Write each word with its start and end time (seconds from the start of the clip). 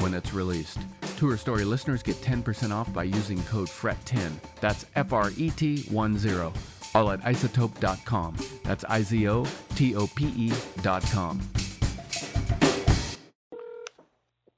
when 0.00 0.14
it's 0.14 0.32
released. 0.32 0.78
Tour 1.16 1.36
Story 1.36 1.64
listeners 1.64 2.02
get 2.02 2.16
10% 2.16 2.72
off 2.72 2.92
by 2.92 3.04
using 3.04 3.42
code 3.44 3.68
FRET10. 3.68 4.32
That's 4.60 4.86
F 4.94 5.12
R 5.12 5.30
E 5.36 5.50
T 5.50 5.82
1 5.90 6.18
0. 6.18 6.52
All 6.94 7.10
at 7.10 7.20
izotope.com. 7.20 8.36
That's 8.64 8.84
I 8.84 9.02
Z 9.02 9.28
O 9.28 9.46
T 9.76 9.94
O 9.94 10.06
P 10.08 10.32
E.com. 10.36 11.40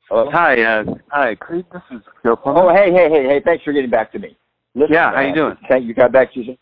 Hello? 0.09 0.31
Hi, 0.31 0.63
uh, 0.63 0.85
hi, 1.09 1.35
Creed. 1.37 1.65
This 1.73 1.83
is 1.91 2.03
Joe 2.23 2.37
Plummer. 2.37 2.61
Oh, 2.61 2.75
hey, 2.75 2.93
hey, 2.93 3.09
hey, 3.09 3.25
hey! 3.25 3.41
Thanks 3.43 3.65
for 3.65 3.73
getting 3.73 3.91
back 3.91 4.13
to 4.13 4.19
me. 4.19 4.37
Listen, 4.75 4.93
Yeah, 4.93 5.13
how 5.13 5.21
you 5.21 5.35
doing? 5.35 5.57
Thank 5.69 5.87
you. 5.87 5.95
Got 5.95 6.13
back 6.13 6.33
to 6.35 6.45
you. 6.45 6.57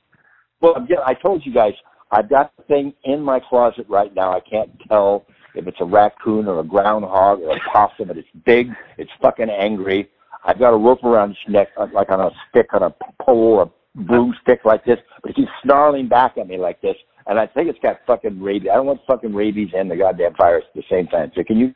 Well, 0.60 0.86
yeah, 0.88 0.98
I 1.04 1.14
told 1.14 1.44
you 1.44 1.52
guys 1.52 1.72
I've 2.12 2.28
got 2.28 2.52
the 2.56 2.62
thing 2.64 2.92
in 3.04 3.20
my 3.20 3.40
closet 3.40 3.86
right 3.88 4.14
now. 4.14 4.32
I 4.32 4.40
can't 4.40 4.70
tell 4.88 5.26
if 5.54 5.66
it's 5.66 5.80
a 5.80 5.84
raccoon 5.84 6.46
or 6.48 6.60
a 6.60 6.64
groundhog 6.64 7.40
or 7.40 7.56
a 7.56 7.60
possum, 7.72 8.08
but 8.08 8.16
it's 8.16 8.28
big. 8.44 8.70
It's 8.98 9.10
fucking 9.20 9.50
angry. 9.50 10.08
I've 10.44 10.58
got 10.58 10.72
a 10.72 10.76
rope 10.76 11.04
around 11.04 11.32
its 11.32 11.40
neck, 11.48 11.68
uh, 11.76 11.86
like 11.92 12.10
on 12.10 12.20
a 12.20 12.30
stick, 12.48 12.72
on 12.72 12.82
a 12.82 12.94
pole 13.22 13.54
or 13.58 13.62
a 13.62 13.70
broomstick 14.02 14.64
like 14.64 14.84
this, 14.84 14.98
but 15.22 15.30
it 15.32 15.34
keeps 15.36 15.50
snarling 15.62 16.08
back 16.08 16.38
at 16.38 16.46
me 16.48 16.56
like 16.56 16.80
this. 16.80 16.96
And 17.26 17.38
I 17.38 17.46
think 17.46 17.68
it's 17.68 17.78
got 17.80 18.00
fucking 18.06 18.40
rabies. 18.40 18.70
I 18.72 18.76
don't 18.76 18.86
want 18.86 19.00
fucking 19.06 19.34
rabies 19.34 19.70
and 19.76 19.90
the 19.90 19.96
goddamn 19.96 20.34
virus 20.36 20.64
at 20.68 20.74
the 20.74 20.84
same 20.88 21.06
time. 21.08 21.30
So 21.34 21.44
can 21.44 21.58
you 21.58 21.74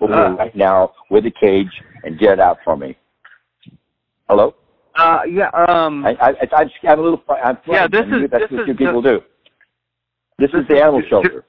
over 0.00 0.14
Uh. 0.14 0.30
right 0.36 0.54
now 0.56 0.92
with 1.10 1.26
a 1.26 1.30
cage 1.30 1.70
and 2.04 2.18
get 2.18 2.34
it 2.34 2.40
out 2.40 2.58
for 2.64 2.76
me? 2.76 2.96
Hello? 4.28 4.54
Uh, 4.94 5.20
yeah, 5.28 5.48
um, 5.50 6.04
I, 6.04 6.16
I, 6.20 6.28
I 6.52 6.64
I'm 6.88 6.98
a 6.98 7.02
little. 7.02 7.22
I'm 7.28 7.56
Yeah, 7.66 7.86
this 7.86 8.06
is- 8.06 8.30
that's 8.30 8.44
this 8.44 8.50
what 8.50 8.60
is 8.62 8.68
you 8.68 8.74
people 8.74 9.02
the- 9.02 9.18
do. 9.18 9.24
This, 10.38 10.50
this 10.52 10.62
is 10.62 10.68
the 10.68 10.80
animal 10.80 11.02
shelter. 11.08 11.44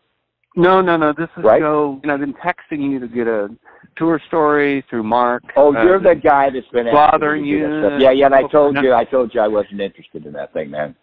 No, 0.59 0.81
no, 0.81 0.97
no. 0.97 1.13
This 1.13 1.29
is 1.37 1.43
Right? 1.43 1.61
Joe. 1.61 1.99
And 2.03 2.11
I've 2.11 2.19
been 2.19 2.33
texting 2.35 2.91
you 2.91 2.99
to 2.99 3.07
get 3.07 3.27
a 3.27 3.49
tour 3.95 4.21
story 4.27 4.83
through 4.89 5.03
Mark. 5.03 5.43
Oh, 5.55 5.75
uh, 5.75 5.83
you're 5.83 5.99
the 5.99 6.15
guy 6.15 6.49
that's 6.49 6.67
been 6.67 6.91
bothering 6.91 7.43
me 7.43 7.51
to 7.51 7.57
do 7.57 7.81
that 7.81 7.97
you. 7.97 8.03
Yeah, 8.03 8.11
yeah. 8.11 8.25
And 8.27 8.35
I 8.35 8.43
told 8.43 8.75
No. 8.75 8.81
you, 8.81 8.93
I 8.93 9.05
told 9.05 9.33
you, 9.33 9.41
I 9.41 9.47
wasn't 9.47 9.81
interested 9.81 10.25
in 10.25 10.33
that 10.33 10.53
thing, 10.53 10.69
man. 10.69 10.95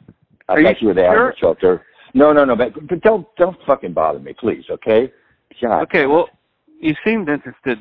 I 0.48 0.52
Are 0.52 0.60
you 0.60 0.66
thought 0.66 0.82
you 0.82 0.88
were 0.88 0.94
the 0.94 1.04
animal 1.06 1.16
sure? 1.30 1.34
shelter. 1.38 1.86
No, 2.14 2.32
no, 2.32 2.44
no. 2.44 2.56
But, 2.56 2.86
but 2.86 3.00
don't 3.00 3.26
don't 3.36 3.56
fucking 3.66 3.92
bother 3.92 4.18
me, 4.18 4.32
please. 4.38 4.64
Okay? 4.70 5.12
God. 5.60 5.82
Okay, 5.82 6.06
well, 6.06 6.28
you 6.80 6.94
seemed 7.04 7.28
interested 7.28 7.78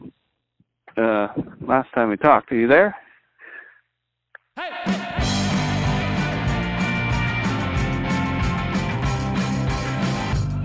uh, 0.97 1.27
last 1.61 1.89
time 1.93 2.09
we 2.09 2.17
talked. 2.17 2.51
Are 2.51 2.55
you 2.55 2.67
there? 2.67 2.95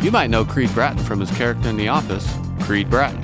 You 0.02 0.10
might 0.10 0.30
know 0.30 0.46
Creed 0.46 0.72
Bratton 0.72 1.04
from 1.04 1.20
his 1.20 1.30
character 1.32 1.68
in 1.68 1.76
The 1.76 1.88
Office, 1.88 2.26
Creed 2.60 2.88
Bratton. 2.88 3.22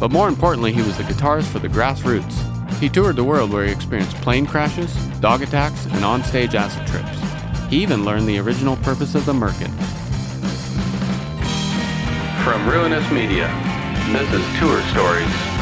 But 0.00 0.10
more 0.10 0.26
importantly, 0.26 0.72
he 0.72 0.80
was 0.80 0.96
the 0.96 1.02
guitarist 1.02 1.52
for 1.52 1.58
the 1.58 1.68
Grassroots. 1.68 2.78
He 2.78 2.88
toured 2.88 3.16
the 3.16 3.24
world 3.24 3.52
where 3.52 3.66
he 3.66 3.70
experienced 3.70 4.16
plane 4.22 4.46
crashes, 4.46 4.94
dog 5.20 5.42
attacks, 5.42 5.84
and 5.84 6.02
onstage 6.02 6.54
acid 6.54 6.86
trips. 6.86 7.70
He 7.70 7.82
even 7.82 8.06
learned 8.06 8.26
the 8.26 8.38
original 8.38 8.76
purpose 8.76 9.14
of 9.14 9.26
the 9.26 9.34
Merkin. 9.34 9.70
From 12.42 12.66
Ruinous 12.70 13.08
Media, 13.10 13.48
this 14.10 14.32
is 14.32 14.58
Tour 14.58 14.80
Stories. 14.92 15.53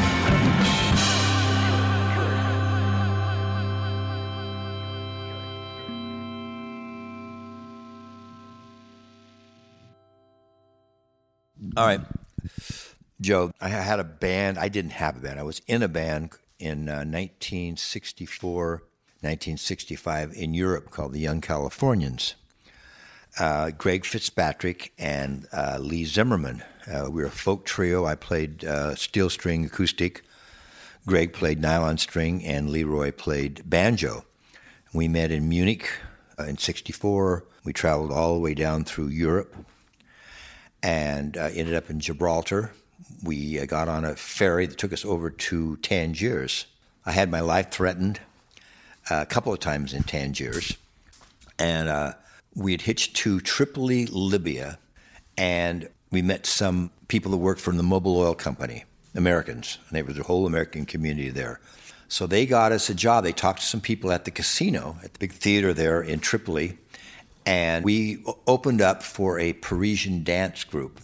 All 11.74 11.86
right, 11.86 12.02
Joe. 13.18 13.50
I 13.58 13.70
had 13.70 13.98
a 13.98 14.04
band. 14.04 14.58
I 14.58 14.68
didn't 14.68 14.90
have 14.90 15.16
a 15.16 15.20
band. 15.20 15.40
I 15.40 15.42
was 15.42 15.62
in 15.66 15.82
a 15.82 15.88
band 15.88 16.32
in 16.58 16.86
uh, 16.86 17.00
1964, 17.08 18.68
1965 19.22 20.34
in 20.34 20.52
Europe 20.52 20.90
called 20.90 21.14
the 21.14 21.18
Young 21.18 21.40
Californians. 21.40 22.34
Uh, 23.38 23.70
Greg 23.70 24.04
Fitzpatrick 24.04 24.92
and 24.98 25.46
uh, 25.50 25.78
Lee 25.80 26.04
Zimmerman. 26.04 26.62
Uh, 26.86 27.08
we 27.10 27.22
were 27.22 27.28
a 27.28 27.30
folk 27.30 27.64
trio. 27.64 28.04
I 28.04 28.16
played 28.16 28.66
uh, 28.66 28.94
steel 28.94 29.30
string 29.30 29.64
acoustic. 29.64 30.24
Greg 31.06 31.32
played 31.32 31.58
nylon 31.58 31.96
string, 31.96 32.44
and 32.44 32.68
Leroy 32.68 33.12
played 33.12 33.62
banjo. 33.64 34.26
We 34.92 35.08
met 35.08 35.30
in 35.30 35.48
Munich 35.48 35.90
uh, 36.38 36.42
in 36.42 36.58
'64. 36.58 37.46
We 37.64 37.72
traveled 37.72 38.12
all 38.12 38.34
the 38.34 38.40
way 38.40 38.52
down 38.52 38.84
through 38.84 39.08
Europe 39.08 39.56
and 40.82 41.36
uh, 41.36 41.50
ended 41.54 41.74
up 41.74 41.90
in 41.90 42.00
Gibraltar. 42.00 42.72
We 43.22 43.60
uh, 43.60 43.66
got 43.66 43.88
on 43.88 44.04
a 44.04 44.16
ferry 44.16 44.66
that 44.66 44.78
took 44.78 44.92
us 44.92 45.04
over 45.04 45.30
to 45.30 45.76
Tangiers. 45.76 46.66
I 47.04 47.12
had 47.12 47.30
my 47.30 47.40
life 47.40 47.70
threatened 47.70 48.20
uh, 49.10 49.20
a 49.22 49.26
couple 49.26 49.52
of 49.52 49.60
times 49.60 49.92
in 49.92 50.02
Tangiers, 50.02 50.76
and 51.58 51.88
uh, 51.88 52.14
we 52.54 52.72
had 52.72 52.82
hitched 52.82 53.16
to 53.16 53.40
Tripoli, 53.40 54.06
Libya, 54.06 54.78
and 55.36 55.88
we 56.10 56.22
met 56.22 56.46
some 56.46 56.90
people 57.08 57.30
that 57.32 57.38
worked 57.38 57.60
for 57.60 57.72
the 57.72 57.82
Mobil 57.82 58.16
Oil 58.16 58.34
Company, 58.34 58.84
Americans, 59.14 59.78
and 59.88 59.96
there 59.96 60.04
was 60.04 60.18
a 60.18 60.22
whole 60.22 60.46
American 60.46 60.86
community 60.86 61.30
there. 61.30 61.60
So 62.08 62.26
they 62.26 62.44
got 62.44 62.72
us 62.72 62.90
a 62.90 62.94
job. 62.94 63.24
They 63.24 63.32
talked 63.32 63.60
to 63.60 63.66
some 63.66 63.80
people 63.80 64.12
at 64.12 64.26
the 64.26 64.30
casino, 64.30 64.98
at 65.02 65.14
the 65.14 65.18
big 65.18 65.32
theater 65.32 65.72
there 65.72 66.02
in 66.02 66.20
Tripoli, 66.20 66.76
and 67.46 67.84
we 67.84 68.24
opened 68.46 68.80
up 68.80 69.02
for 69.02 69.38
a 69.38 69.52
Parisian 69.54 70.24
dance 70.24 70.64
group. 70.64 71.00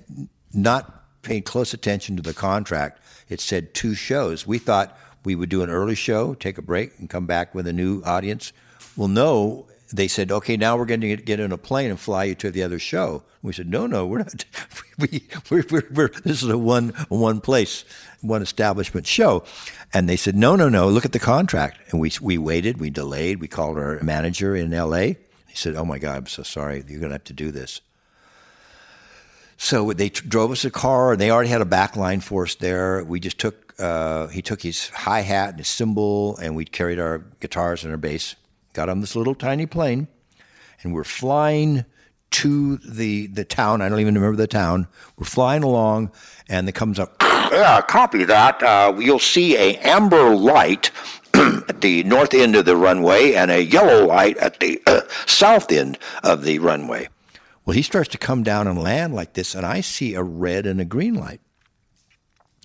not 0.51 1.21
paid 1.21 1.45
close 1.45 1.75
attention 1.75 2.15
to 2.15 2.23
the 2.23 2.33
contract. 2.33 3.01
It 3.29 3.39
said 3.39 3.75
two 3.75 3.93
shows. 3.93 4.47
We 4.47 4.57
thought 4.57 4.97
we 5.23 5.35
would 5.35 5.49
do 5.49 5.61
an 5.61 5.69
early 5.69 5.95
show, 5.95 6.33
take 6.33 6.57
a 6.57 6.63
break, 6.63 6.97
and 6.97 7.07
come 7.07 7.27
back 7.27 7.53
with 7.53 7.67
a 7.67 7.73
new 7.73 8.01
audience. 8.03 8.51
Well, 8.97 9.09
no, 9.09 9.67
they 9.93 10.07
said, 10.07 10.31
okay, 10.31 10.57
now 10.57 10.75
we're 10.75 10.85
going 10.85 11.01
to 11.01 11.15
get 11.15 11.39
in 11.39 11.51
a 11.51 11.57
plane 11.57 11.91
and 11.91 11.99
fly 11.99 12.23
you 12.25 12.35
to 12.35 12.49
the 12.49 12.63
other 12.63 12.79
show. 12.79 13.23
We 13.43 13.53
said, 13.53 13.69
no, 13.69 13.85
no, 13.85 14.05
we're 14.05 14.19
not. 14.19 14.45
We, 14.99 15.23
we're, 15.49 15.65
we're, 15.71 15.87
we're, 15.91 16.07
this 16.09 16.43
is 16.43 16.49
a 16.49 16.57
one, 16.57 16.89
one 17.09 17.41
place, 17.41 17.83
one 18.21 18.43
establishment 18.43 19.07
show. 19.07 19.43
And 19.91 20.07
they 20.07 20.17
said, 20.17 20.35
no, 20.35 20.55
no, 20.55 20.69
no, 20.69 20.87
look 20.87 21.03
at 21.03 21.13
the 21.13 21.19
contract. 21.19 21.79
And 21.89 21.99
we, 21.99 22.11
we 22.21 22.37
waited, 22.37 22.79
we 22.79 22.91
delayed, 22.91 23.41
we 23.41 23.47
called 23.47 23.79
our 23.79 23.99
manager 24.03 24.55
in 24.55 24.69
LA. 24.69 24.97
He 25.47 25.55
said, 25.55 25.73
oh 25.73 25.83
my 25.83 25.97
God, 25.97 26.17
I'm 26.17 26.27
so 26.27 26.43
sorry. 26.43 26.83
You're 26.87 26.99
going 26.99 27.09
to 27.09 27.15
have 27.15 27.23
to 27.23 27.33
do 27.33 27.49
this. 27.49 27.81
So 29.57 29.93
they 29.93 30.09
t- 30.09 30.27
drove 30.27 30.51
us 30.51 30.63
a 30.63 30.69
car, 30.69 31.13
and 31.13 31.19
they 31.19 31.31
already 31.31 31.49
had 31.49 31.61
a 31.61 31.65
back 31.65 31.95
line 31.95 32.19
for 32.19 32.43
us 32.43 32.53
there. 32.53 33.03
We 33.03 33.19
just 33.19 33.39
took, 33.39 33.73
uh, 33.79 34.27
he 34.27 34.43
took 34.43 34.61
his 34.61 34.89
hi 34.89 35.21
hat 35.21 35.49
and 35.49 35.57
his 35.57 35.69
cymbal, 35.69 36.37
and 36.37 36.55
we 36.55 36.65
carried 36.65 36.99
our 36.99 37.23
guitars 37.39 37.83
and 37.83 37.91
our 37.91 37.97
bass 37.97 38.35
got 38.73 38.89
on 38.89 39.01
this 39.01 39.15
little 39.15 39.35
tiny 39.35 39.65
plane, 39.65 40.07
and 40.81 40.93
we're 40.93 41.03
flying 41.03 41.85
to 42.31 42.77
the 42.77 43.27
the 43.27 43.45
town. 43.45 43.81
I 43.81 43.89
don't 43.89 43.99
even 43.99 44.15
remember 44.15 44.35
the 44.37 44.47
town. 44.47 44.87
We're 45.17 45.25
flying 45.25 45.63
along, 45.63 46.11
and 46.49 46.67
it 46.67 46.73
comes 46.73 46.99
up. 46.99 47.15
Yeah, 47.21 47.81
copy 47.81 48.23
that. 48.23 48.61
Uh, 48.63 48.95
you'll 48.99 49.19
see 49.19 49.55
a 49.55 49.77
amber 49.77 50.35
light 50.35 50.91
at 51.33 51.81
the 51.81 52.03
north 52.03 52.33
end 52.33 52.55
of 52.55 52.65
the 52.65 52.75
runway 52.75 53.33
and 53.33 53.51
a 53.51 53.63
yellow 53.63 54.07
light 54.07 54.37
at 54.37 54.59
the 54.59 54.81
uh, 54.87 55.01
south 55.27 55.71
end 55.71 55.99
of 56.23 56.43
the 56.43 56.57
runway. 56.59 57.07
Well, 57.65 57.75
he 57.75 57.83
starts 57.83 58.09
to 58.09 58.17
come 58.17 58.43
down 58.43 58.67
and 58.67 58.81
land 58.81 59.13
like 59.13 59.33
this, 59.33 59.55
and 59.55 59.65
I 59.65 59.81
see 59.81 60.15
a 60.15 60.23
red 60.23 60.65
and 60.65 60.81
a 60.81 60.85
green 60.85 61.13
light. 61.13 61.39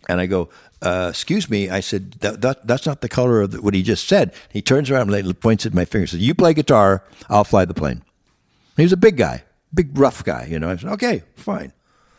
And 0.09 0.21
I 0.21 0.27
go, 0.27 0.49
uh, 0.83 1.09
excuse 1.11 1.51
me. 1.51 1.69
I 1.71 1.81
said, 1.81 2.13
that, 2.21 2.41
that, 2.43 2.67
that's 2.67 2.87
not 2.87 3.01
the 3.01 3.09
color 3.09 3.41
of 3.41 3.51
the, 3.51 3.63
what 3.63 3.75
he 3.75 3.83
just 3.83 4.07
said. 4.07 4.33
He 4.49 4.63
turns 4.63 4.91
around 4.91 5.13
and 5.13 5.41
points 5.41 5.67
at 5.67 5.75
my 5.75 5.85
finger 5.85 6.03
and 6.03 6.11
says, 6.11 6.21
you 6.21 6.35
play 6.35 6.55
guitar, 6.55 7.03
I'll 7.29 7.45
fly 7.45 7.65
the 7.65 7.75
plane. 7.75 8.03
He 8.77 8.83
was 8.85 8.93
a 8.93 8.97
big 8.97 9.17
guy, 9.17 9.43
big 9.75 9.97
rough 9.99 10.23
guy, 10.25 10.47
you 10.49 10.59
know. 10.59 10.71
I 10.71 10.77
said, 10.77 10.93
okay, 10.93 11.23
fine. 11.37 11.73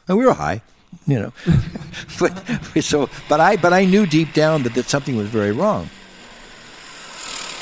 And 0.07 0.17
we 0.17 0.25
were 0.25 0.33
high, 0.33 0.61
you 1.07 1.19
know. 1.19 1.33
but, 2.19 2.33
so, 2.81 3.09
but 3.29 3.39
I, 3.39 3.55
but 3.55 3.71
I 3.71 3.85
knew 3.85 4.05
deep 4.05 4.33
down 4.33 4.63
that, 4.63 4.73
that 4.73 4.89
something 4.89 5.15
was 5.15 5.27
very 5.29 5.51
wrong. 5.51 5.89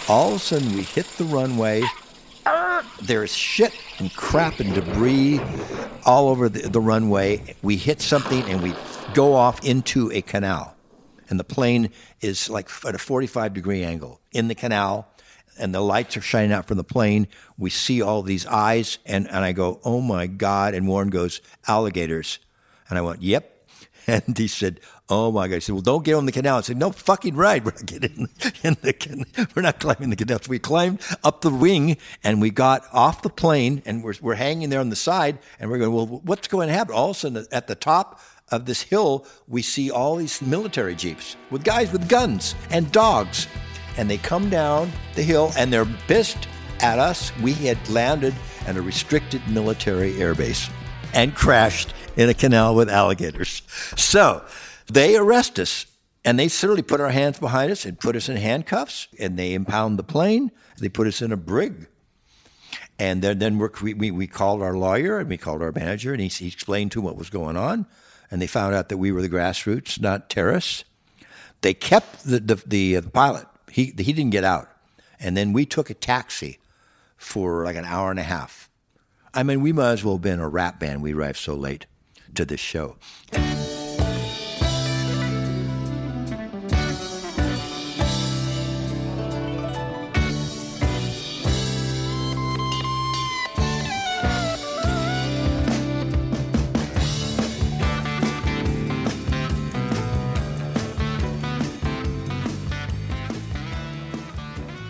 All 0.09 0.29
of 0.29 0.37
a 0.37 0.39
sudden, 0.39 0.73
we 0.73 0.83
hit 0.83 1.05
the 1.17 1.25
runway. 1.25 1.83
There's 3.01 3.33
shit 3.33 3.73
and 3.99 4.13
crap 4.15 4.59
and 4.59 4.73
debris 4.73 5.39
all 6.05 6.29
over 6.29 6.49
the, 6.49 6.67
the 6.69 6.81
runway. 6.81 7.55
We 7.61 7.75
hit 7.75 8.01
something 8.01 8.41
and 8.43 8.63
we 8.63 8.73
go 9.13 9.33
off 9.33 9.63
into 9.65 10.11
a 10.11 10.21
canal. 10.21 10.76
And 11.29 11.39
the 11.39 11.43
plane 11.43 11.91
is 12.21 12.49
like 12.49 12.69
at 12.85 12.95
a 12.95 12.99
45 12.99 13.53
degree 13.53 13.83
angle 13.83 14.21
in 14.31 14.47
the 14.47 14.55
canal. 14.55 15.07
And 15.59 15.73
the 15.73 15.81
lights 15.81 16.15
are 16.15 16.21
shining 16.21 16.51
out 16.51 16.67
from 16.67 16.77
the 16.77 16.83
plane. 16.83 17.27
We 17.57 17.71
see 17.71 18.01
all 18.01 18.21
these 18.21 18.45
eyes. 18.45 18.99
And, 19.05 19.27
and 19.27 19.37
I 19.37 19.53
go, 19.53 19.79
oh 19.83 20.01
my 20.01 20.27
God. 20.27 20.75
And 20.75 20.87
Warren 20.87 21.09
goes, 21.09 21.41
alligators. 21.67 22.37
And 22.89 22.97
I 22.97 23.01
went, 23.01 23.21
yep. 23.21 23.57
And 24.09 24.37
he 24.37 24.47
said, 24.47 24.79
"Oh 25.09 25.33
my 25.33 25.49
God!" 25.49 25.55
He 25.55 25.59
said, 25.59 25.73
"Well, 25.73 25.81
don't 25.81 26.05
get 26.05 26.13
on 26.13 26.25
the 26.25 26.31
canal." 26.31 26.59
I 26.59 26.61
said, 26.61 26.77
"No 26.77 26.91
fucking 26.91 27.35
right. 27.35 27.63
We're 27.65 27.71
not 27.71 27.85
getting 27.85 28.29
in 28.63 28.77
the 28.81 28.93
canal. 28.93 29.25
We're 29.53 29.63
not 29.63 29.81
climbing 29.81 30.11
the 30.11 30.15
canal." 30.15 30.39
So 30.41 30.49
we 30.49 30.59
climbed 30.59 31.01
up 31.25 31.41
the 31.41 31.49
wing 31.49 31.97
and 32.23 32.41
we 32.41 32.49
got 32.49 32.85
off 32.93 33.21
the 33.21 33.29
plane 33.29 33.81
and 33.85 34.03
we're 34.03 34.13
we're 34.21 34.35
hanging 34.35 34.69
there 34.69 34.79
on 34.79 34.89
the 34.89 34.95
side 34.95 35.39
and 35.59 35.69
we're 35.69 35.77
going, 35.77 35.91
"Well, 35.91 36.07
what's 36.23 36.47
going 36.47 36.69
to 36.69 36.73
happen?" 36.73 36.95
All 36.95 37.09
of 37.09 37.17
a 37.17 37.19
sudden, 37.19 37.45
at 37.51 37.67
the 37.67 37.75
top 37.75 38.21
of 38.51 38.65
this 38.65 38.81
hill, 38.81 39.25
we 39.47 39.61
see 39.61 39.91
all 39.91 40.15
these 40.15 40.41
military 40.41 40.95
jeeps 40.95 41.35
with 41.51 41.63
guys 41.63 41.91
with 41.91 42.07
guns 42.07 42.55
and 42.69 42.91
dogs, 42.91 43.47
and 43.97 44.09
they 44.09 44.17
come 44.17 44.49
down 44.49 44.91
the 45.15 45.23
hill 45.23 45.51
and 45.57 45.71
they're 45.71 45.85
pissed 46.07 46.47
at 46.79 46.99
us. 46.99 47.31
We 47.39 47.53
had 47.53 47.89
landed 47.89 48.33
at 48.65 48.77
a 48.77 48.81
restricted 48.81 49.41
military 49.49 50.13
airbase 50.13 50.71
and 51.13 51.33
crashed 51.33 51.93
in 52.15 52.29
a 52.29 52.33
canal 52.33 52.75
with 52.75 52.89
alligators. 52.89 53.61
So 53.95 54.45
they 54.87 55.15
arrest 55.17 55.59
us 55.59 55.85
and 56.23 56.37
they 56.37 56.47
certainly 56.47 56.81
put 56.81 57.01
our 57.01 57.09
hands 57.09 57.39
behind 57.39 57.71
us 57.71 57.85
and 57.85 57.99
put 57.99 58.15
us 58.15 58.29
in 58.29 58.37
handcuffs 58.37 59.07
and 59.19 59.37
they 59.37 59.53
impound 59.53 59.97
the 59.97 60.03
plane. 60.03 60.51
They 60.79 60.89
put 60.89 61.07
us 61.07 61.21
in 61.21 61.31
a 61.31 61.37
brig. 61.37 61.87
And 62.99 63.21
then, 63.21 63.39
then 63.39 63.57
we, 63.81 63.93
we, 63.93 64.11
we 64.11 64.27
called 64.27 64.61
our 64.61 64.75
lawyer 64.75 65.19
and 65.19 65.29
we 65.29 65.37
called 65.37 65.61
our 65.61 65.71
manager 65.71 66.11
and 66.13 66.21
he, 66.21 66.27
he 66.27 66.47
explained 66.47 66.91
to 66.93 66.99
him 66.99 67.05
what 67.05 67.15
was 67.15 67.29
going 67.29 67.55
on. 67.55 67.85
And 68.29 68.41
they 68.41 68.47
found 68.47 68.75
out 68.75 68.89
that 68.89 68.97
we 68.97 69.11
were 69.11 69.21
the 69.21 69.29
grassroots, 69.29 70.01
not 70.01 70.29
terrorists. 70.29 70.83
They 71.61 71.73
kept 71.73 72.23
the, 72.25 72.39
the, 72.39 72.55
the, 72.55 72.97
uh, 72.97 73.01
the 73.01 73.09
pilot. 73.09 73.47
He, 73.71 73.93
he 73.97 74.13
didn't 74.13 74.31
get 74.31 74.43
out. 74.43 74.69
And 75.19 75.35
then 75.35 75.53
we 75.53 75.65
took 75.65 75.89
a 75.89 75.93
taxi 75.93 76.59
for 77.15 77.63
like 77.63 77.75
an 77.75 77.85
hour 77.85 78.11
and 78.11 78.19
a 78.19 78.23
half. 78.23 78.69
I 79.33 79.43
mean, 79.43 79.61
we 79.61 79.71
might 79.71 79.91
as 79.91 80.03
well 80.03 80.15
have 80.15 80.21
been 80.21 80.39
a 80.39 80.49
rap 80.49 80.79
band. 80.79 81.01
We 81.01 81.13
arrived 81.13 81.37
so 81.37 81.55
late 81.55 81.85
to 82.35 82.45
this 82.45 82.59
show. 82.59 82.97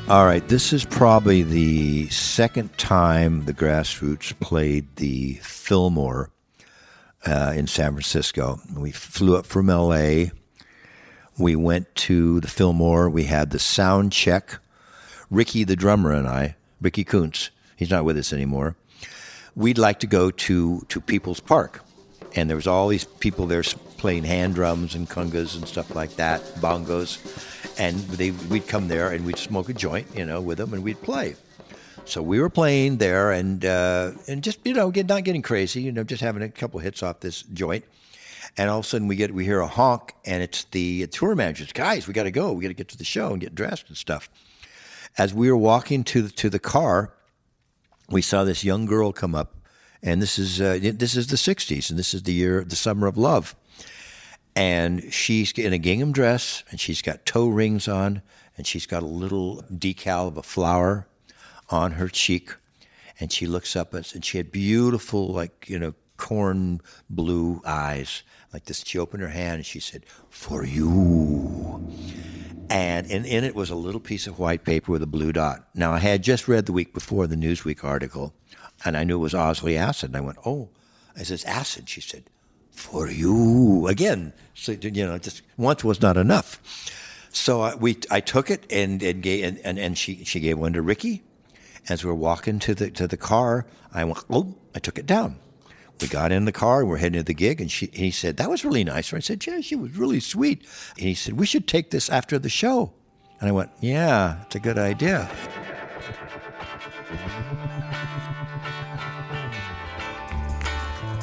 All 0.10 0.26
right, 0.26 0.48
this 0.48 0.72
is 0.72 0.86
probably 0.86 1.44
the 1.44 2.08
second 2.08 2.78
time 2.78 3.44
the 3.44 3.54
Grassroots 3.54 4.40
played 4.40 4.88
the 4.96 5.34
Fillmore 5.42 6.30
uh, 7.26 7.52
in 7.54 7.68
San 7.68 7.92
Francisco. 7.92 8.62
We 8.74 8.92
flew 8.92 9.36
up 9.36 9.46
from 9.46 9.68
LA. 9.68 10.28
We 11.38 11.58
went 11.58 11.94
to 12.08 12.40
the 12.40 12.48
Fillmore. 12.48 13.10
We 13.10 13.26
had 13.26 13.50
the 13.50 13.60
sound 13.60 14.14
check. 14.14 14.60
Ricky, 15.30 15.66
the 15.66 15.76
drummer, 15.76 16.14
and 16.14 16.26
I, 16.26 16.56
Ricky 16.80 17.04
Coonce, 17.04 17.50
he's 17.76 17.92
not 17.92 18.06
with 18.06 18.18
us 18.18 18.32
anymore. 18.32 18.78
We'd 19.56 19.78
like 19.78 20.00
to 20.00 20.08
go 20.08 20.32
to, 20.32 20.86
to 20.88 21.02
People's 21.02 21.42
Park. 21.42 21.84
And 22.38 22.48
there 22.48 22.56
was 22.56 22.68
all 22.68 22.88
these 22.88 23.04
people 23.04 23.48
there 23.48 23.64
playing 23.98 24.24
hand 24.24 24.54
drums 24.54 24.94
and 24.94 25.10
congas 25.10 25.56
and 25.56 25.68
stuff 25.68 25.96
like 25.96 26.16
that, 26.18 26.42
bongos. 26.62 27.18
And 27.80 27.96
they, 28.12 28.30
we'd 28.30 28.68
come 28.68 28.88
there 28.88 29.12
and 29.12 29.26
we'd 29.26 29.40
smoke 29.40 29.70
a 29.70 29.74
joint, 29.74 30.08
you 30.16 30.24
know, 30.24 30.40
with 30.40 30.60
them 30.60 30.72
and 30.74 30.84
we'd 30.84 31.02
play. 31.02 31.36
So 32.06 32.22
we 32.22 32.40
were 32.40 32.50
playing 32.50 32.98
there 32.98 33.32
and 33.32 33.66
uh, 33.66 34.12
and 34.28 34.42
just 34.44 34.60
you 34.64 34.74
know 34.74 34.92
get, 34.92 35.08
not 35.08 35.24
getting 35.26 35.42
crazy, 35.42 35.82
you 35.82 35.92
know, 35.92 36.04
just 36.04 36.22
having 36.22 36.42
a 36.42 36.48
couple 36.48 36.80
hits 36.80 37.04
off 37.04 37.20
this 37.20 37.42
joint. 37.42 37.84
And 38.56 38.70
all 38.70 38.80
of 38.80 38.86
a 38.86 38.88
sudden 38.88 39.08
we 39.08 39.16
get 39.16 39.34
we 39.34 39.44
hear 39.44 39.60
a 39.60 39.68
honk 39.68 40.14
and 40.24 40.42
it's 40.42 40.64
the 40.66 41.08
tour 41.08 41.36
managers. 41.36 41.74
Guys, 41.74 42.08
we 42.08 42.14
got 42.14 42.24
to 42.24 42.32
go. 42.32 42.54
We 42.54 42.62
got 42.62 42.70
to 42.70 42.76
get 42.76 42.88
to 42.90 42.98
the 42.98 43.04
show 43.04 43.32
and 43.32 43.42
get 43.42 43.56
dressed 43.56 43.90
and 43.90 43.98
stuff. 43.98 44.30
As 45.18 45.34
we 45.34 45.52
were 45.52 45.58
walking 45.58 46.04
to 46.06 46.22
the, 46.22 46.30
to 46.30 46.50
the 46.50 46.60
car, 46.60 47.14
we 48.10 48.22
saw 48.22 48.44
this 48.44 48.64
young 48.64 48.86
girl 48.86 49.12
come 49.12 49.34
up, 49.34 49.56
and 50.04 50.22
this 50.22 50.38
is 50.38 50.62
uh, 50.62 50.80
this 50.82 51.16
is 51.16 51.28
the 51.28 51.36
'60s, 51.36 51.90
and 51.90 51.98
this 51.98 52.14
is 52.14 52.24
the 52.24 52.34
year 52.34 52.64
the 52.64 52.76
summer 52.76 53.08
of 53.08 53.18
love. 53.18 53.56
And 54.56 55.14
she's 55.14 55.52
in 55.52 55.72
a 55.72 55.78
gingham 55.78 56.12
dress, 56.12 56.64
and 56.72 56.80
she's 56.80 57.04
got 57.04 57.26
toe 57.28 57.48
rings 57.48 57.88
on, 57.88 58.24
and 58.58 58.66
she's 58.66 58.88
got 58.88 59.04
a 59.04 59.08
little 59.08 59.64
decal 59.72 60.28
of 60.28 60.38
a 60.38 60.44
flower 60.44 61.08
on 61.70 61.92
her 61.94 62.08
cheek, 62.08 62.56
and 63.20 63.32
she 63.32 63.46
looks 63.46 63.76
up 63.76 63.94
at 63.94 64.00
us, 64.00 64.16
and 64.16 64.26
she 64.26 64.38
had 64.38 64.52
beautiful, 64.52 65.28
like 65.28 65.70
you 65.70 65.78
know, 65.78 65.94
corn 66.18 66.82
blue 67.10 67.62
eyes, 67.66 68.24
like 68.52 68.66
this. 68.66 68.84
She 68.86 68.98
opened 68.98 69.22
her 69.22 69.30
hand 69.30 69.58
and 69.58 69.66
she 69.66 69.80
said, 69.80 70.06
"For 70.30 70.66
you." 70.66 71.88
And 72.70 73.08
in, 73.08 73.26
in 73.26 73.44
it 73.44 73.56
was 73.56 73.70
a 73.70 73.76
little 73.76 74.02
piece 74.02 74.28
of 74.28 74.40
white 74.40 74.66
paper 74.66 74.92
with 74.92 75.04
a 75.04 75.08
blue 75.08 75.32
dot. 75.32 75.68
Now, 75.74 75.94
I 75.94 76.00
had 76.00 76.22
just 76.22 76.48
read 76.48 76.66
the 76.66 76.74
week 76.74 76.94
before 76.94 77.28
the 77.28 77.36
Newsweek 77.36 77.84
article, 77.84 78.34
and 78.86 78.98
I 78.98 79.04
knew 79.04 79.16
it 79.16 79.22
was 79.22 79.34
Owsley 79.34 79.78
acid. 79.78 80.10
And 80.10 80.18
I 80.18 80.22
went, 80.22 80.38
"Oh," 80.46 80.70
I 81.16 81.24
says, 81.24 81.44
"Acid." 81.46 81.90
She 81.90 82.02
said, 82.02 82.24
"For 82.72 83.10
you." 83.10 83.88
Again, 83.88 84.34
so 84.54 84.74
you 84.74 85.06
know, 85.06 85.18
just 85.18 85.42
once 85.58 85.84
was 85.84 86.02
not 86.02 86.18
enough. 86.18 86.62
So 87.32 87.62
I, 87.62 87.76
we, 87.76 87.98
I 88.10 88.20
took 88.20 88.50
it 88.50 88.66
and 88.72 89.02
and, 89.04 89.22
gave, 89.22 89.44
and 89.44 89.60
and 89.60 89.80
and 89.80 89.98
she 89.98 90.24
she 90.24 90.40
gave 90.40 90.58
one 90.58 90.74
to 90.74 90.82
Ricky, 90.82 91.24
as 91.90 92.04
we 92.04 92.10
were 92.10 92.16
walking 92.16 92.60
to 92.60 92.74
the 92.76 92.92
to 92.92 93.08
the 93.08 93.18
car, 93.18 93.66
I 93.94 94.04
went, 94.04 94.24
oh, 94.30 94.56
I 94.76 94.80
took 94.80 94.98
it 94.98 95.06
down. 95.06 95.40
We 96.02 96.08
got 96.08 96.32
in 96.32 96.46
the 96.46 96.52
car 96.52 96.86
we're 96.86 96.98
heading 96.98 97.20
to 97.20 97.24
the 97.24 97.34
gig, 97.34 97.60
and, 97.60 97.72
she, 97.72 97.88
and 97.88 97.96
he 97.96 98.12
said, 98.12 98.38
That 98.38 98.50
was 98.50 98.64
really 98.64 98.84
nice. 98.84 99.12
And 99.12 99.18
I 99.18 99.22
said, 99.22 99.46
Yeah, 99.46 99.62
she 99.62 99.76
was 99.76 99.98
really 99.98 100.20
sweet. 100.20 100.60
And 100.98 101.08
he 101.08 101.16
said, 101.16 101.40
We 101.40 101.46
should 101.48 101.68
take 101.68 101.90
this 101.90 102.10
after 102.10 102.38
the 102.38 102.50
show. 102.50 102.94
And 103.40 103.50
I 103.50 103.52
went, 103.52 103.72
Yeah, 103.80 104.44
it's 104.44 104.56
a 104.56 104.60
good 104.60 104.78
idea. 104.78 105.30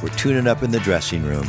We're 0.05 0.11
tuning 0.19 0.47
up 0.47 0.63
in 0.63 0.71
the 0.71 0.81
dressing 0.81 1.23
room, 1.23 1.49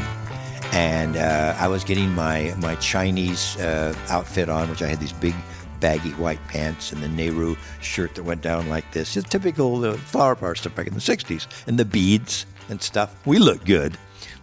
and 0.71 1.17
uh, 1.17 1.57
I 1.59 1.67
was 1.67 1.83
getting 1.83 2.09
my, 2.11 2.55
my 2.59 2.75
Chinese 2.75 3.57
uh, 3.57 3.93
outfit 4.07 4.47
on, 4.47 4.69
which 4.69 4.81
I 4.81 4.87
had 4.87 5.01
these 5.01 5.11
big 5.11 5.35
baggy 5.81 6.11
white 6.11 6.39
pants 6.47 6.93
and 6.93 7.03
the 7.03 7.09
Nehru 7.09 7.57
shirt 7.81 8.15
that 8.15 8.23
went 8.23 8.41
down 8.41 8.69
like 8.69 8.89
this. 8.93 9.13
Just 9.13 9.29
typical 9.29 9.83
uh, 9.83 9.97
flower 9.97 10.37
power 10.37 10.55
stuff 10.55 10.73
back 10.73 10.87
in 10.87 10.93
the 10.93 11.01
60s. 11.01 11.47
And 11.67 11.77
the 11.77 11.83
beads 11.83 12.45
and 12.69 12.81
stuff. 12.81 13.13
We 13.27 13.39
look 13.39 13.65
good. 13.65 13.97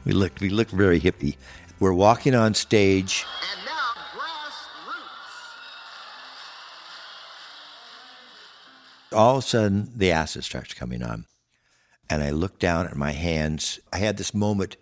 We 0.04 0.12
look, 0.12 0.32
we 0.42 0.50
look 0.50 0.68
very 0.68 1.00
hippie. 1.00 1.38
We're 1.80 1.94
walking 1.94 2.34
on 2.34 2.52
stage. 2.52 3.24
And 3.50 3.64
now, 3.64 3.94
grassroots. 9.10 9.16
All 9.16 9.38
of 9.38 9.44
a 9.44 9.46
sudden, 9.46 9.90
the 9.96 10.12
acid 10.12 10.44
starts 10.44 10.74
coming 10.74 11.02
on. 11.02 11.24
And 12.12 12.22
I 12.22 12.28
looked 12.28 12.60
down 12.60 12.86
at 12.86 12.94
my 12.94 13.12
hands. 13.12 13.80
I 13.90 13.96
had 13.96 14.18
this 14.18 14.34
moment 14.34 14.76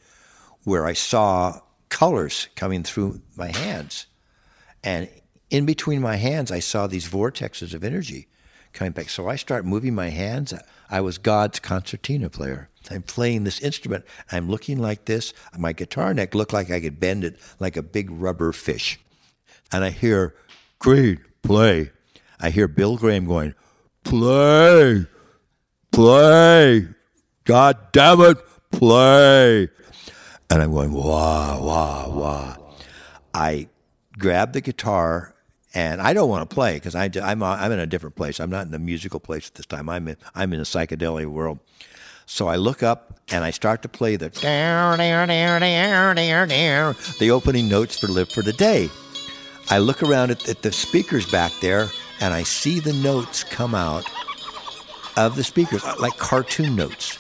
where 0.64 0.84
I 0.84 0.94
saw 0.94 1.60
colors 1.88 2.48
coming 2.56 2.82
through 2.82 3.22
my 3.36 3.56
hands. 3.56 4.06
And 4.82 5.08
in 5.48 5.64
between 5.64 6.00
my 6.00 6.16
hands, 6.16 6.50
I 6.50 6.58
saw 6.58 6.88
these 6.88 7.08
vortexes 7.08 7.72
of 7.72 7.84
energy 7.84 8.26
coming 8.72 8.90
back. 8.90 9.10
So 9.10 9.28
I 9.28 9.36
start 9.36 9.64
moving 9.64 9.94
my 9.94 10.08
hands. 10.08 10.52
I 10.90 11.00
was 11.02 11.18
God's 11.18 11.60
concertina 11.60 12.30
player. 12.30 12.68
I'm 12.90 13.02
playing 13.02 13.44
this 13.44 13.60
instrument. 13.60 14.04
I'm 14.32 14.50
looking 14.50 14.78
like 14.78 15.04
this. 15.04 15.32
My 15.56 15.72
guitar 15.72 16.12
neck 16.12 16.34
looked 16.34 16.52
like 16.52 16.72
I 16.72 16.80
could 16.80 16.98
bend 16.98 17.22
it 17.22 17.38
like 17.60 17.76
a 17.76 17.82
big 17.82 18.10
rubber 18.10 18.50
fish. 18.50 18.98
And 19.70 19.84
I 19.84 19.90
hear, 19.90 20.34
Creed, 20.80 21.20
play. 21.44 21.92
I 22.40 22.50
hear 22.50 22.66
Bill 22.66 22.96
Graham 22.96 23.26
going, 23.26 23.54
play, 24.02 25.06
play. 25.92 26.88
God 27.50 27.90
damn 27.90 28.20
it, 28.20 28.38
play. 28.70 29.68
And 30.48 30.62
I'm 30.62 30.70
going, 30.70 30.92
wah, 30.92 31.60
wah, 31.60 32.08
wah. 32.08 32.56
I 33.34 33.66
grab 34.16 34.52
the 34.52 34.60
guitar 34.60 35.34
and 35.74 36.00
I 36.00 36.12
don't 36.12 36.28
want 36.28 36.48
to 36.48 36.54
play 36.54 36.74
because 36.74 36.94
I'm 36.94 37.42
I'm 37.42 37.72
in 37.72 37.80
a 37.80 37.88
different 37.88 38.14
place. 38.14 38.38
I'm 38.38 38.50
not 38.50 38.68
in 38.68 38.74
a 38.74 38.78
musical 38.78 39.18
place 39.18 39.48
at 39.48 39.56
this 39.56 39.66
time. 39.66 39.88
I'm 39.88 40.06
in 40.06 40.16
I'm 40.32 40.52
in 40.52 40.60
a 40.60 40.62
psychedelic 40.62 41.26
world. 41.26 41.58
So 42.24 42.46
I 42.46 42.54
look 42.54 42.84
up 42.84 43.18
and 43.32 43.42
I 43.42 43.50
start 43.50 43.82
to 43.82 43.88
play 43.88 44.14
the 44.14 44.30
the 47.18 47.32
opening 47.32 47.68
notes 47.68 47.98
for 47.98 48.06
Live 48.06 48.30
for 48.30 48.42
Today. 48.42 48.88
I 49.70 49.78
look 49.78 50.04
around 50.04 50.30
at, 50.30 50.48
at 50.48 50.62
the 50.62 50.70
speakers 50.70 51.28
back 51.28 51.50
there 51.60 51.88
and 52.20 52.32
I 52.32 52.44
see 52.44 52.78
the 52.78 52.92
notes 52.92 53.42
come 53.42 53.74
out 53.74 54.04
of 55.16 55.36
the 55.36 55.44
speakers 55.44 55.84
like 55.98 56.16
cartoon 56.16 56.76
notes, 56.76 57.18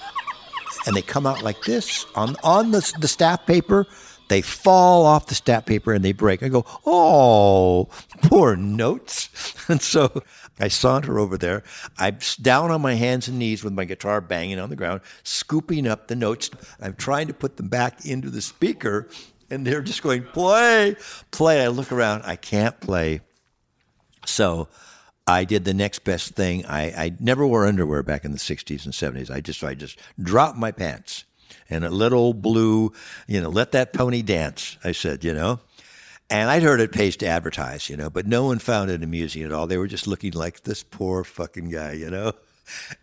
and 0.86 0.96
they 0.96 1.02
come 1.02 1.26
out 1.26 1.42
like 1.42 1.62
this 1.62 2.06
on 2.14 2.36
on 2.42 2.70
the 2.70 2.92
the 3.00 3.08
staff 3.08 3.46
paper 3.46 3.86
they 4.30 4.42
fall 4.42 5.06
off 5.06 5.26
the 5.26 5.34
staff 5.34 5.66
paper 5.66 5.92
and 5.92 6.04
they 6.04 6.12
break. 6.12 6.44
I 6.44 6.48
go, 6.48 6.64
oh, 6.86 7.88
poor 8.22 8.56
notes. 8.56 9.28
And 9.70 9.80
so 9.80 10.24
I 10.58 10.66
saunter 10.66 11.20
over 11.20 11.38
there. 11.38 11.62
I'm 11.96 12.18
down 12.42 12.72
on 12.72 12.80
my 12.80 12.94
hands 12.94 13.28
and 13.28 13.38
knees 13.38 13.62
with 13.62 13.72
my 13.72 13.84
guitar 13.84 14.20
banging 14.20 14.58
on 14.58 14.68
the 14.68 14.74
ground, 14.74 15.00
scooping 15.22 15.86
up 15.86 16.08
the 16.08 16.16
notes. 16.16 16.50
I'm 16.80 16.94
trying 16.94 17.28
to 17.28 17.34
put 17.34 17.56
them 17.56 17.68
back 17.68 18.04
into 18.04 18.30
the 18.30 18.42
speaker, 18.42 19.08
and 19.48 19.64
they're 19.64 19.80
just 19.80 20.02
going, 20.02 20.24
play, 20.24 20.96
play. 21.30 21.62
I 21.62 21.68
look 21.68 21.92
around, 21.92 22.22
I 22.24 22.34
can't 22.34 22.80
play. 22.80 23.20
So 24.26 24.66
I 25.26 25.44
did 25.44 25.64
the 25.64 25.74
next 25.74 26.04
best 26.04 26.34
thing. 26.34 26.66
I, 26.66 26.86
I 26.90 27.12
never 27.20 27.46
wore 27.46 27.66
underwear 27.66 28.02
back 28.02 28.24
in 28.24 28.32
the 28.32 28.38
60s 28.38 28.84
and 28.84 28.94
70s. 28.94 29.30
I 29.30 29.40
just, 29.40 29.62
I 29.62 29.74
just 29.74 29.98
dropped 30.20 30.58
my 30.58 30.72
pants 30.72 31.24
and 31.68 31.84
a 31.84 31.90
little 31.90 32.34
blue, 32.34 32.92
you 33.26 33.40
know, 33.40 33.48
let 33.48 33.72
that 33.72 33.92
pony 33.92 34.22
dance. 34.22 34.76
I 34.82 34.92
said, 34.92 35.24
you 35.24 35.32
know. 35.32 35.60
And 36.28 36.48
I'd 36.48 36.62
heard 36.62 36.80
it 36.80 36.92
pays 36.92 37.16
to 37.18 37.26
advertise, 37.26 37.90
you 37.90 37.96
know, 37.96 38.08
but 38.08 38.26
no 38.26 38.44
one 38.44 38.60
found 38.60 38.90
it 38.90 39.02
amusing 39.02 39.42
at 39.42 39.52
all. 39.52 39.66
They 39.66 39.78
were 39.78 39.88
just 39.88 40.06
looking 40.06 40.32
like 40.32 40.62
this 40.62 40.82
poor 40.84 41.24
fucking 41.24 41.70
guy, 41.70 41.92
you 41.92 42.10
know. 42.10 42.32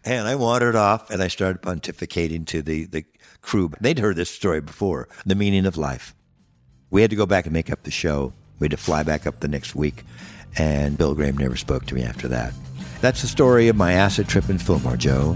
And 0.05 0.29
I 0.29 0.35
wandered 0.35 0.77
off 0.77 1.09
and 1.09 1.21
I 1.21 1.27
started 1.27 1.61
pontificating 1.61 2.45
to 2.47 2.61
the, 2.61 2.85
the 2.85 3.03
crew. 3.41 3.69
They'd 3.81 3.99
heard 3.99 4.15
this 4.15 4.29
story 4.29 4.61
before 4.61 5.09
the 5.25 5.35
meaning 5.35 5.65
of 5.65 5.75
life. 5.75 6.15
We 6.89 7.01
had 7.01 7.09
to 7.09 7.17
go 7.17 7.25
back 7.25 7.45
and 7.45 7.51
make 7.51 7.69
up 7.69 7.83
the 7.83 7.91
show. 7.91 8.31
We 8.59 8.65
had 8.65 8.71
to 8.71 8.77
fly 8.77 9.03
back 9.03 9.27
up 9.27 9.41
the 9.41 9.49
next 9.49 9.75
week. 9.75 10.05
And 10.57 10.97
Bill 10.97 11.13
Graham 11.13 11.37
never 11.37 11.55
spoke 11.55 11.85
to 11.87 11.95
me 11.95 12.03
after 12.03 12.27
that. 12.29 12.53
That's 13.01 13.21
the 13.21 13.27
story 13.27 13.67
of 13.67 13.75
my 13.75 13.93
acid 13.93 14.27
trip 14.27 14.49
in 14.49 14.57
Fillmore, 14.57 14.97
Joe. 14.97 15.35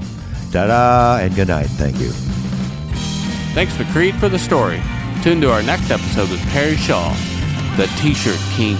Ta 0.51 0.67
da 0.67 1.19
and 1.23 1.35
good 1.35 1.47
night. 1.47 1.67
Thank 1.67 1.99
you. 1.99 2.09
Thanks 3.53 3.77
to 3.77 3.85
Creed 3.85 4.15
for 4.15 4.29
the 4.29 4.39
story. 4.39 4.81
Tune 5.21 5.39
to 5.41 5.51
our 5.51 5.61
next 5.61 5.91
episode 5.91 6.29
with 6.29 6.41
Perry 6.49 6.75
Shaw, 6.75 7.13
the 7.77 7.85
T-shirt 7.99 8.39
King. 8.51 8.77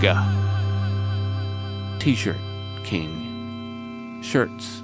Gah. 0.00 0.26
T-shirt 2.00 2.36
King. 2.82 4.20
Shirts. 4.22 4.82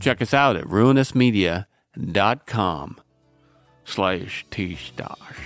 Check 0.00 0.20
us 0.22 0.34
out 0.34 0.56
at 0.56 0.64
ruinousmedia.com 0.64 3.00
slash 3.90 4.46
t-stars. 4.50 5.36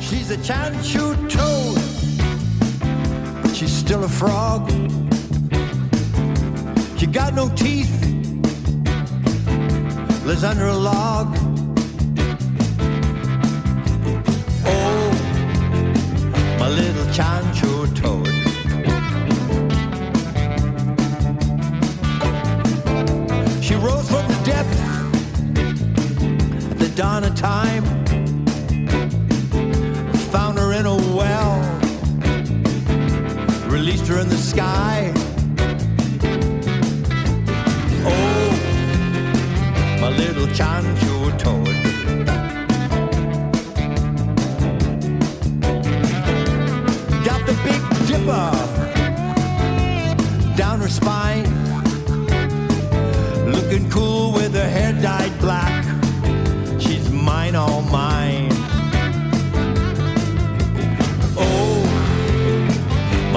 She's 0.00 0.30
a 0.30 0.36
chanchu 0.38 1.30
toad 1.30 1.90
she's 3.60 3.72
still 3.72 4.04
a 4.04 4.08
frog. 4.08 4.70
She 6.98 7.06
got 7.06 7.34
no 7.34 7.50
teeth, 7.50 7.92
lives 10.24 10.44
under 10.44 10.68
a 10.68 10.76
log. 10.76 11.59
Time. 27.00 27.82
Found 30.32 30.58
her 30.58 30.74
in 30.74 30.84
a 30.84 30.96
well, 31.16 31.58
released 33.70 34.06
her 34.06 34.18
in 34.20 34.28
the 34.28 34.36
sky. 34.36 35.10
Oh, 38.04 38.50
my 39.98 40.10
little 40.10 40.46
chancho 40.48 41.38
toad. 41.38 41.79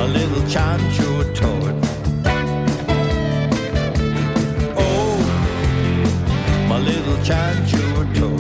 My 0.04 0.10
little 0.10 0.42
chancho 0.54 1.34
toad. 1.34 1.76
Oh, 4.76 5.18
my 6.68 6.78
little 6.80 7.18
chancho 7.28 8.14
toad. 8.14 8.33